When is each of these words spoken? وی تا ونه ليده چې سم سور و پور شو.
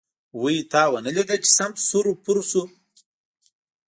وی 0.41 0.57
تا 0.71 0.83
ونه 0.91 1.11
ليده 1.17 1.35
چې 1.43 1.49
سم 1.57 1.71
سور 1.87 2.05
و 2.09 2.13
پور 2.23 2.37
شو. 2.49 2.63